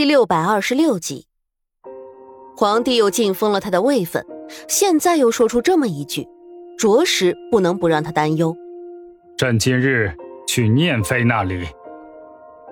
[0.00, 1.26] 第六百二十六集，
[2.56, 4.24] 皇帝又晋封了他的位分，
[4.66, 6.26] 现在又说出这么一句，
[6.78, 8.56] 着实不能不让他担忧。
[9.36, 10.16] 朕今日
[10.48, 11.68] 去念妃那里。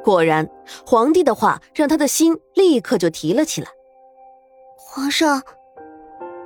[0.02, 0.48] 果然，
[0.86, 3.68] 皇帝的话让他的心立刻就提了起来。
[4.78, 5.42] 皇上，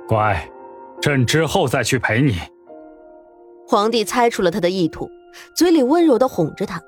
[0.05, 0.51] 乖，
[0.99, 2.35] 朕之后再去陪你。
[3.65, 5.09] 皇帝猜出了他的意图，
[5.55, 6.81] 嘴里温柔的哄着他，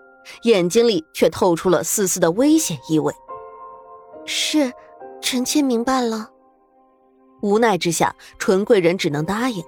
[0.44, 3.14] 眼睛里却透出了丝丝的危险意味。
[4.26, 4.74] 是，
[5.22, 6.30] 臣妾明白了。
[7.42, 9.64] 无奈之下，纯贵人只能答应，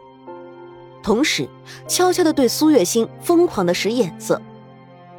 [1.04, 1.48] 同时
[1.88, 4.42] 悄悄的对苏月心疯狂的使眼色。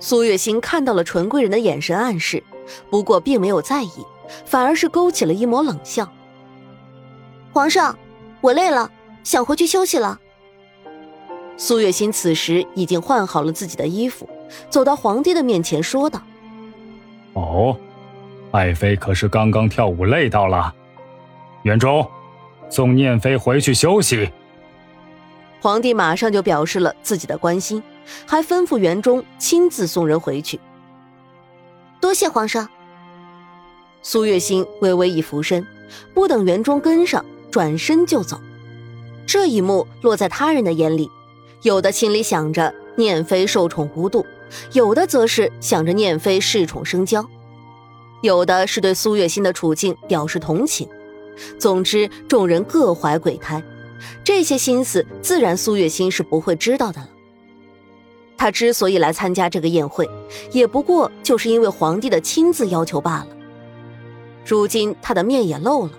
[0.00, 2.42] 苏月心看到了纯贵人的眼神暗示，
[2.90, 4.04] 不过并没有在意，
[4.44, 6.10] 反而是勾起了一抹冷笑。
[7.52, 7.96] 皇上，
[8.40, 8.90] 我累了，
[9.22, 10.18] 想回去休息了。
[11.56, 14.28] 苏月心此时已经换好了自己的衣服，
[14.70, 16.22] 走到皇帝的面前说道
[17.34, 17.76] ：“哦。”
[18.50, 20.74] 爱妃可是刚刚跳舞累到了，
[21.62, 22.08] 元忠，
[22.70, 24.30] 送念妃回去休息。
[25.60, 27.82] 皇帝马上就表示了自己的关心，
[28.26, 30.58] 还吩咐元忠亲自送人回去。
[32.00, 32.68] 多谢皇上。
[34.00, 35.66] 苏月心微微一俯身，
[36.14, 38.40] 不等元忠跟上，转身就走。
[39.26, 41.10] 这一幕落在他人的眼里，
[41.62, 44.24] 有的心里想着念妃受宠无度，
[44.72, 47.26] 有的则是想着念妃恃宠生骄。
[48.20, 50.88] 有的是对苏月心的处境表示同情，
[51.58, 53.62] 总之众人各怀鬼胎，
[54.24, 57.08] 这些心思自然苏月心是不会知道的了。
[58.36, 60.08] 他之所以来参加这个宴会，
[60.52, 63.28] 也不过就是因为皇帝的亲自要求罢了。
[64.44, 65.92] 如今他的面也露了，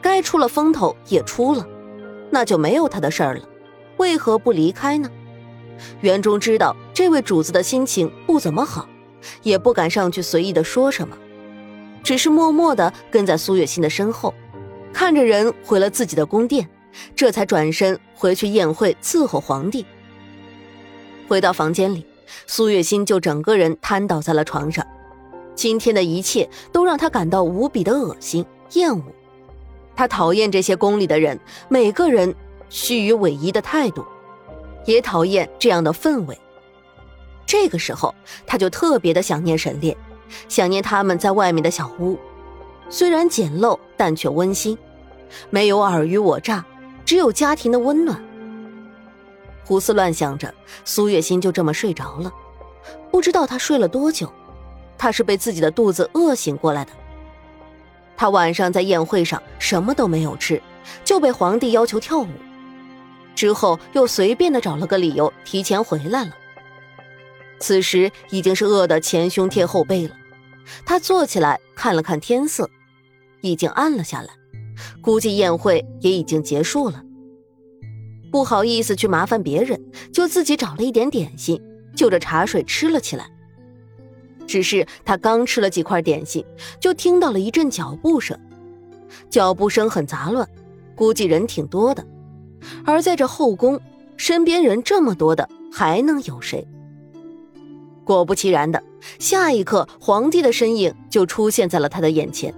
[0.00, 1.66] 该出了风头也出了，
[2.30, 3.42] 那就没有他的事儿了，
[3.96, 5.10] 为何不离开呢？
[6.00, 8.88] 袁忠知道这位主子的心情不怎么好，
[9.42, 11.16] 也不敢上去随意的说什么。
[12.06, 14.32] 只是默默的跟在苏月心的身后，
[14.92, 16.68] 看着人回了自己的宫殿，
[17.16, 19.84] 这才转身回去宴会伺候皇帝。
[21.26, 22.06] 回到房间里，
[22.46, 24.86] 苏月心就整个人瘫倒在了床上。
[25.56, 29.02] 今天的一切都让他感到无比的恶心、厌恶。
[29.96, 32.32] 他讨厌这些宫里的人，每个人
[32.68, 34.06] 虚与委蛇的态度，
[34.84, 36.38] 也讨厌这样的氛围。
[37.44, 38.14] 这个时候，
[38.46, 39.96] 他就特别的想念沈炼。
[40.48, 42.18] 想念他们在外面的小屋，
[42.88, 44.76] 虽然简陋，但却温馨，
[45.50, 46.64] 没有尔虞我诈，
[47.04, 48.22] 只有家庭的温暖。
[49.64, 50.52] 胡思乱想着，
[50.84, 52.32] 苏月心就这么睡着了。
[53.10, 54.32] 不知道他睡了多久，
[54.96, 56.92] 他是被自己的肚子饿醒过来的。
[58.16, 60.62] 他晚上在宴会上什么都没有吃，
[61.04, 62.28] 就被皇帝要求跳舞，
[63.34, 66.30] 之后又随便的找了个理由提前回来了。
[67.58, 70.14] 此时已经是饿得前胸贴后背了，
[70.84, 72.68] 他坐起来看了看天色，
[73.40, 74.28] 已经暗了下来，
[75.00, 77.02] 估计宴会也已经结束了。
[78.30, 79.80] 不好意思去麻烦别人，
[80.12, 81.62] 就自己找了一点点心，
[81.94, 83.30] 就着茶水吃了起来。
[84.46, 86.44] 只是他刚吃了几块点心，
[86.78, 88.38] 就听到了一阵脚步声，
[89.30, 90.46] 脚步声很杂乱，
[90.94, 92.06] 估计人挺多的。
[92.84, 93.80] 而在这后宫，
[94.16, 96.66] 身边人这么多的，还能有谁？
[98.06, 98.80] 果不其然的，
[99.18, 102.54] 下一刻，皇帝的身影就出现在了他的眼前。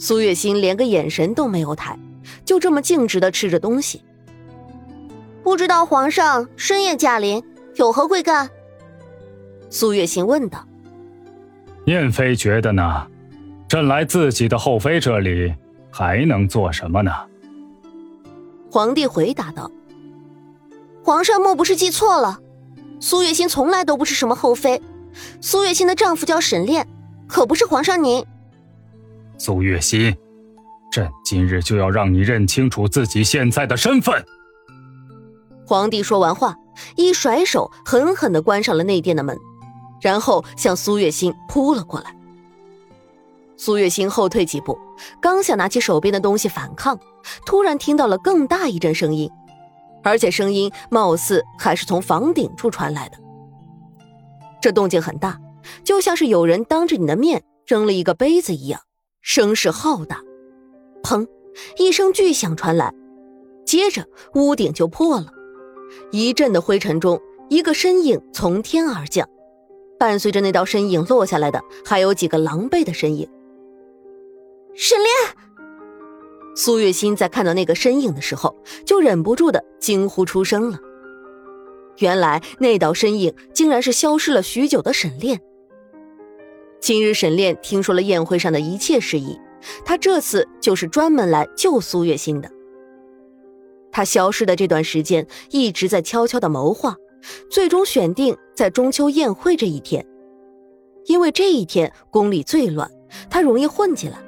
[0.00, 1.96] 苏月心连个眼神都没有抬，
[2.44, 4.02] 就这么径直的吃着东西。
[5.44, 7.40] 不知道皇上深夜驾临，
[7.76, 8.50] 有何贵干？
[9.70, 10.66] 苏月心问道。
[11.86, 13.06] 燕妃觉得呢？
[13.68, 15.54] 朕来自己的后妃这里，
[15.88, 17.12] 还能做什么呢？
[18.72, 19.70] 皇帝回答道
[21.04, 22.40] ：“皇上莫不是记错了？”
[23.00, 24.80] 苏月心从来都不是什么后妃，
[25.40, 26.86] 苏月心的丈夫叫沈炼，
[27.26, 28.24] 可不是皇上您。
[29.38, 30.14] 苏月心，
[30.92, 34.22] 朕今日就要让你认清楚自己现在的身份。
[35.66, 36.54] 皇帝说完话，
[36.94, 39.38] 一甩手，狠狠的关上了内殿的门，
[40.02, 42.14] 然后向苏月心扑了过来。
[43.56, 44.78] 苏月心后退几步，
[45.22, 46.98] 刚想拿起手边的东西反抗，
[47.46, 49.30] 突然听到了更大一阵声音。
[50.02, 53.16] 而且声音貌似还是从房顶处传来的，
[54.60, 55.38] 这动静很大，
[55.84, 58.80] 就像是有人当着你的面扔了一个杯子一样，
[59.20, 60.20] 声势浩大。
[61.02, 61.26] 砰！
[61.78, 62.92] 一声巨响传来，
[63.64, 65.32] 接着屋顶就破了，
[66.12, 69.28] 一阵的灰尘中，一个身影从天而降，
[69.98, 73.28] 伴随着那道身影落下来的，还有几个狼狈的身影。
[74.74, 75.08] 沈炼。
[76.54, 80.78] 苏月心在看到那个身影的时候，就忍不住的惊呼出声了。
[81.98, 85.40] 原来那道身影竟然是消失了许久的沈炼。
[86.80, 89.38] 今日沈炼听说了宴会上的一切事宜，
[89.84, 92.50] 他这次就是专门来救苏月心的。
[93.92, 96.96] 他消失的这段时间一直在悄悄的谋划，
[97.50, 100.06] 最终选定在中秋宴会这一天，
[101.06, 102.90] 因为这一天宫里最乱，
[103.28, 104.18] 他容易混进来。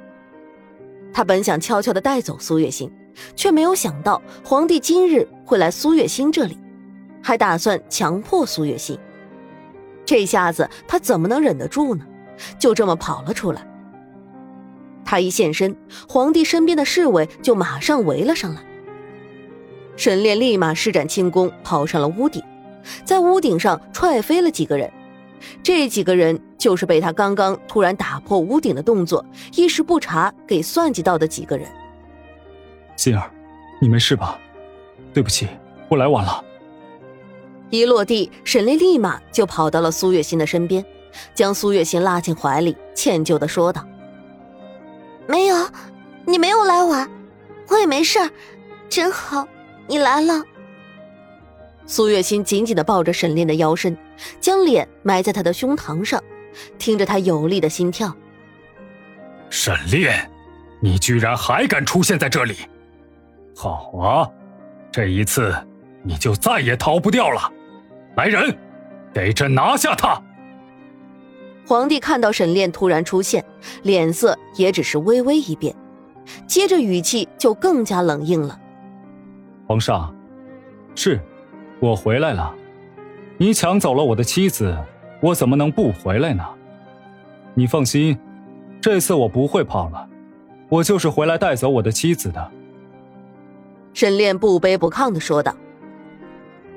[1.13, 2.91] 他本想悄悄的带走苏月心，
[3.35, 6.57] 却没有想到皇帝今日会来苏月心这里，
[7.21, 8.97] 还打算强迫苏月心。
[10.05, 12.05] 这下子他怎么能忍得住呢？
[12.57, 13.65] 就这么跑了出来。
[15.05, 15.75] 他一现身，
[16.09, 18.61] 皇帝身边的侍卫就马上围了上来。
[19.95, 22.41] 沈炼立马施展轻功，跑上了屋顶，
[23.05, 24.91] 在屋顶上踹飞了几个人。
[25.61, 31.67] 这几个人就是被他刚刚突然打破屋顶的动作一时不察给算计到的几个人。
[32.95, 33.29] 心儿，
[33.81, 34.39] 你没事吧？
[35.13, 35.45] 对不起，
[35.89, 36.41] 我来晚了。
[37.69, 40.85] 一落地，沈炼立马就跑到了苏月心的身边，
[41.35, 43.85] 将苏月心拉进怀里，歉疚的说道
[45.27, 45.67] ：“没有，
[46.25, 47.11] 你没有来晚，
[47.67, 48.19] 我也没事
[48.87, 49.45] 真好。”
[49.85, 50.41] 你来了。
[51.85, 53.97] 苏月心紧紧的抱着沈炼的腰身，
[54.39, 56.23] 将脸埋在他的胸膛上，
[56.77, 58.15] 听着他有力的心跳。
[59.49, 60.29] 沈炼，
[60.79, 62.55] 你居然还敢出现在这里！
[63.55, 64.29] 好啊，
[64.91, 65.55] 这一次
[66.03, 67.51] 你就再也逃不掉了。
[68.15, 68.55] 来人，
[69.13, 70.21] 给朕拿下他！
[71.65, 73.43] 皇帝看到沈炼突然出现，
[73.83, 75.73] 脸色也只是微微一变，
[76.45, 78.59] 接着语气就更加冷硬了。
[79.67, 80.13] 皇上，
[80.95, 81.19] 是，
[81.79, 82.53] 我回来了。
[83.37, 84.77] 你抢走了我的妻子，
[85.23, 86.43] 我怎么能不回来呢？
[87.53, 88.19] 你放心，
[88.81, 90.05] 这次我不会跑了，
[90.67, 92.51] 我就是回来带走我的妻子的。
[93.93, 95.55] 沈炼不卑不亢的说道：“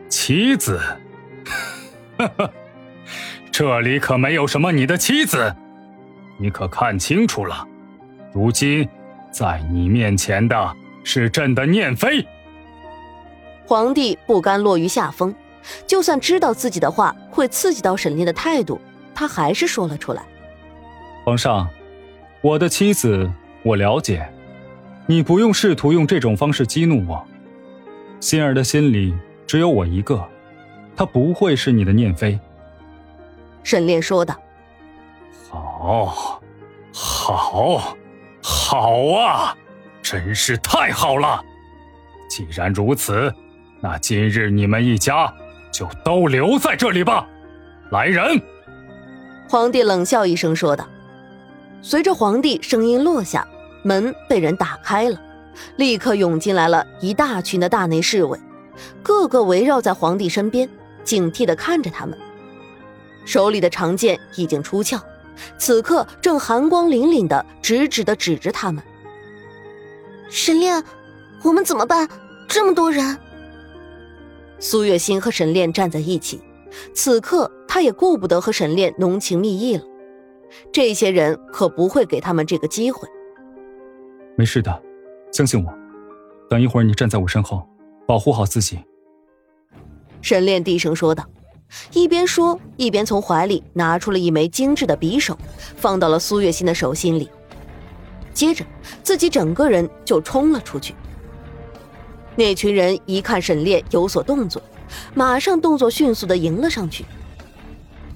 [0.09, 0.79] 妻子，
[2.17, 2.49] 哈哈，
[3.51, 5.53] 这里可没有什么你的妻子，
[6.39, 7.67] 你可看清楚了，
[8.33, 8.89] 如今
[9.33, 12.25] 在你面前的是朕的念妃。”
[13.67, 15.35] 皇帝不甘落于下风，
[15.87, 18.81] 就算知道自己的话会刺激到沈炼的态度，
[19.15, 20.23] 他还是说了出来
[21.25, 21.69] ：“皇上，
[22.41, 23.31] 我的妻子
[23.63, 24.29] 我了解，
[25.07, 27.27] 你不用试图用这种方式激怒我。
[28.21, 29.15] 心儿的心里
[29.47, 30.25] 只有我一个，
[30.97, 32.39] 她不会是你的念妃。”
[33.63, 34.37] 沈炼说道
[35.51, 36.41] ：“好，
[36.93, 37.97] 好，
[38.43, 39.57] 好啊，
[40.03, 41.43] 真是太好了！
[42.29, 43.33] 既然如此。”
[43.79, 45.33] 那今日你们一家
[45.77, 47.29] 就都留在这里吧。
[47.91, 48.41] 来人！
[49.47, 50.89] 皇帝冷笑一声说道。
[51.83, 53.47] 随着皇帝声音落下，
[53.83, 55.21] 门被人打开了，
[55.77, 58.41] 立刻涌进来了一大群的大内侍卫，
[59.03, 60.67] 个个围绕在皇帝身边，
[61.05, 62.19] 警惕的看着他们。
[63.27, 64.99] 手里的长剑已经出鞘，
[65.59, 68.83] 此刻正寒光凛凛的直直的指着他们。
[70.31, 70.83] 沈炼，
[71.43, 72.09] 我们怎么办？
[72.49, 73.19] 这么多人！
[74.59, 76.41] 苏月心和沈炼站在一起，
[76.95, 79.85] 此刻他也顾不得和沈炼浓情蜜意了。
[80.73, 83.09] 这些人可不会给他们这个机会。
[84.37, 84.83] 没事的，
[85.33, 85.73] 相信我。
[86.49, 87.67] 等一会儿你站在我身后，
[88.07, 88.79] 保护好自己。
[90.23, 91.25] 沈炼低声说道，
[91.93, 95.37] 一边说一边从怀里拿出了一枚精致的匕首，
[95.77, 97.29] 放到了苏月心的手心里。
[98.33, 98.65] 接着，
[99.03, 100.95] 自己整个人就冲了出去。
[102.37, 104.63] 那群人一看沈炼有所动作，
[105.15, 107.05] 马上动作迅速的迎了上去。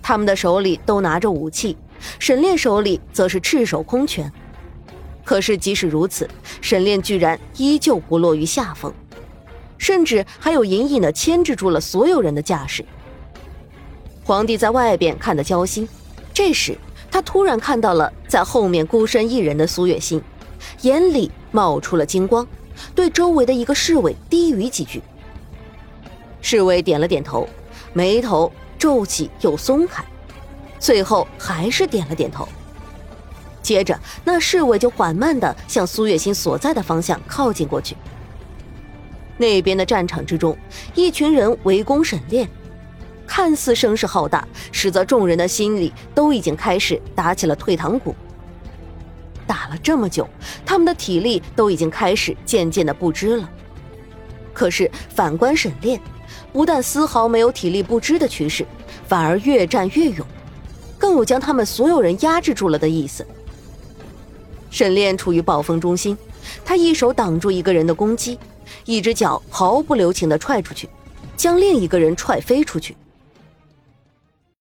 [0.02, 1.76] 他们的手里都拿着武器，
[2.18, 4.30] 沈炼手里则是赤手空拳。
[5.24, 6.28] 可是即使如此，
[6.60, 8.92] 沈炼居然依旧不落于下风，
[9.78, 12.84] 甚至还有隐隐的牵制住了所有人的架势。
[14.24, 15.88] 皇帝在外边看得焦心，
[16.34, 16.76] 这时
[17.10, 20.20] 他突然看到了在后面孤身一人的苏月心，
[20.82, 22.46] 眼里冒出了金光。
[22.94, 25.02] 对周围的一个侍卫低语几句，
[26.40, 27.48] 侍卫点了点头，
[27.92, 30.04] 眉头皱起又松开，
[30.78, 32.48] 最后还是点了点头。
[33.62, 37.94] 接着，那侍卫就缓慢地向苏月心所在的方向靠近过去。
[39.36, 40.56] 那边的战场之中，
[40.94, 42.48] 一群人围攻沈炼，
[43.26, 48.14] 看似声势浩大，实则众人的心里都已经开始打起了退堂鼓。
[49.50, 50.28] 打了这么久，
[50.64, 53.50] 他们的体力都已经开始渐渐的不支了。
[54.54, 56.00] 可是反观沈炼，
[56.52, 58.64] 不但丝毫没有体力不支的趋势，
[59.08, 60.24] 反而越战越勇，
[60.96, 63.26] 更有将他们所有人压制住了的意思。
[64.70, 66.16] 沈炼处于暴风中心，
[66.64, 68.38] 他一手挡住一个人的攻击，
[68.84, 70.88] 一只脚毫不留情的踹出去，
[71.36, 72.94] 将另一个人踹飞出去。